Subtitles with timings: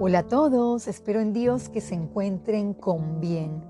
[0.00, 3.64] Hola a todos, espero en Dios que se encuentren con bien.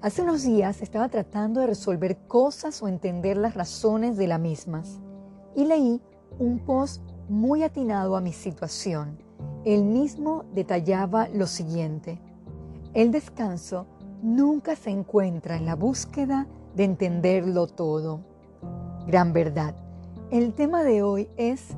[0.00, 4.98] Hace unos días estaba tratando de resolver cosas o entender las razones de las mismas
[5.54, 6.00] y leí
[6.40, 9.18] un post muy atinado a mi situación.
[9.64, 12.20] El mismo detallaba lo siguiente.
[12.92, 13.86] El descanso
[14.20, 18.18] nunca se encuentra en la búsqueda de entenderlo todo.
[19.06, 19.76] Gran verdad.
[20.32, 21.68] El tema de hoy es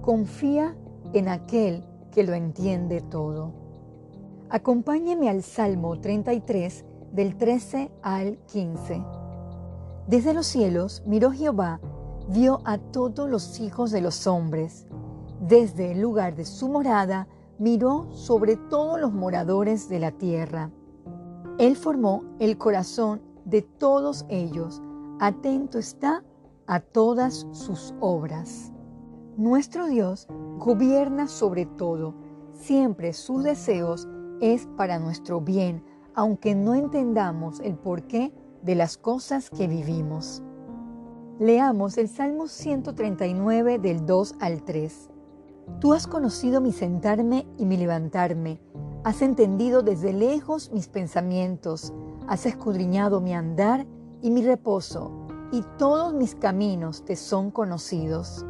[0.00, 0.74] confía
[1.12, 3.52] en aquel que lo entiende todo.
[4.48, 9.04] Acompáñeme al Salmo 33 del 13 al 15.
[10.06, 11.80] Desde los cielos miró Jehová,
[12.28, 14.86] vio a todos los hijos de los hombres.
[15.40, 17.26] Desde el lugar de su morada
[17.58, 20.70] miró sobre todos los moradores de la tierra.
[21.58, 24.80] Él formó el corazón de todos ellos,
[25.20, 26.22] atento está
[26.66, 28.73] a todas sus obras.
[29.36, 32.14] Nuestro Dios gobierna sobre todo.
[32.52, 34.06] Siempre sus deseos
[34.40, 35.82] es para nuestro bien,
[36.14, 40.40] aunque no entendamos el porqué de las cosas que vivimos.
[41.40, 45.10] Leamos el Salmo 139 del 2 al 3.
[45.80, 48.60] Tú has conocido mi sentarme y mi levantarme,
[49.02, 51.92] has entendido desde lejos mis pensamientos,
[52.28, 53.84] has escudriñado mi andar
[54.22, 55.10] y mi reposo,
[55.50, 58.46] y todos mis caminos te son conocidos.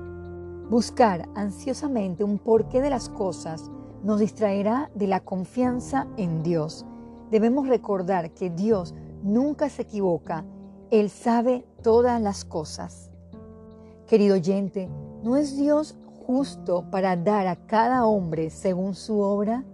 [0.71, 3.71] Buscar ansiosamente un porqué de las cosas
[4.03, 6.87] nos distraerá de la confianza en Dios.
[7.31, 10.43] Debemos recordar que Dios nunca se equivoca,
[10.91, 13.11] Él sabe todas las cosas.
[14.07, 14.89] Querido oyente,
[15.23, 19.65] ¿no es Dios justo para dar a cada hombre según su obra?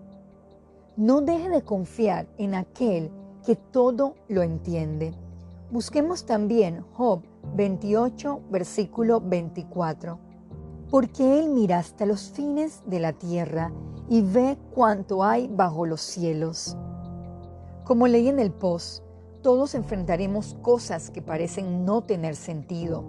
[0.97, 3.13] No deje de confiar en aquel
[3.47, 5.15] que todo lo entiende.
[5.71, 7.23] Busquemos también Job
[7.55, 10.30] 28, versículo 24
[10.91, 13.73] porque Él mira hasta los fines de la tierra
[14.09, 16.77] y ve cuánto hay bajo los cielos.
[17.85, 19.05] Como leí en el post,
[19.41, 23.05] todos enfrentaremos cosas que parecen no tener sentido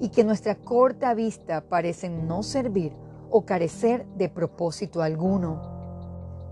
[0.00, 2.92] y que nuestra corta vista parecen no servir
[3.30, 5.60] o carecer de propósito alguno.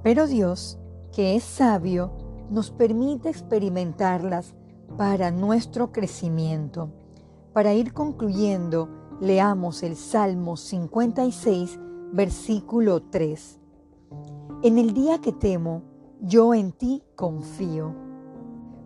[0.03, 0.79] Pero Dios,
[1.13, 2.13] que es sabio,
[2.51, 4.55] nos permite experimentarlas
[4.97, 6.91] para nuestro crecimiento.
[7.53, 8.89] Para ir concluyendo,
[9.21, 11.81] Leamos el Salmo 56,
[12.13, 13.61] versículo 3.
[14.63, 15.85] En el día que temo,
[16.21, 17.95] yo en ti confío.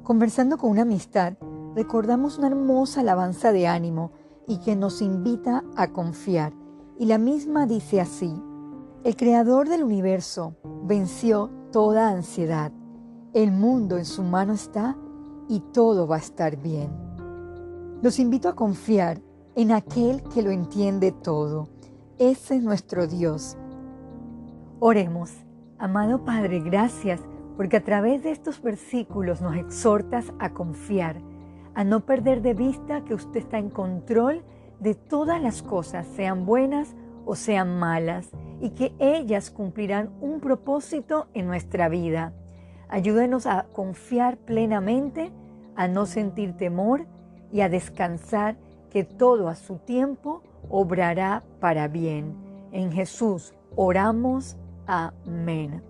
[0.05, 1.35] Conversando con una amistad,
[1.75, 4.13] recordamos una hermosa alabanza de ánimo
[4.47, 6.53] y que nos invita a confiar.
[6.97, 8.33] Y la misma dice así,
[9.03, 10.55] el creador del universo
[10.85, 12.71] venció toda ansiedad.
[13.35, 14.97] El mundo en su mano está
[15.49, 16.89] y todo va a estar bien.
[18.01, 19.21] Los invito a confiar
[19.55, 21.69] en aquel que lo entiende todo.
[22.19, 23.57] Ese es nuestro Dios.
[24.79, 25.33] Oremos.
[25.79, 27.21] Amado Padre, gracias
[27.57, 31.17] porque a través de estos versículos nos exhortas a confiar,
[31.75, 34.43] a no perder de vista que usted está en control
[34.79, 36.95] de todas las cosas, sean buenas
[37.27, 42.33] o sean malas, y que ellas cumplirán un propósito en nuestra vida.
[42.89, 45.31] Ayúdenos a confiar plenamente,
[45.77, 47.07] a no sentir temor
[47.53, 48.57] y a descansar
[48.91, 52.37] que todo a su tiempo obrará para bien.
[52.73, 54.57] En Jesús oramos.
[54.87, 55.83] Amén.